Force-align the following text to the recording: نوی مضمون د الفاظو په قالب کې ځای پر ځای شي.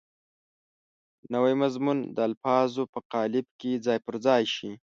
نوی 1.33 1.53
مضمون 1.61 1.97
د 2.15 2.17
الفاظو 2.27 2.83
په 2.93 2.99
قالب 3.13 3.45
کې 3.59 3.71
ځای 3.85 3.99
پر 4.05 4.15
ځای 4.25 4.43
شي. 4.55 4.71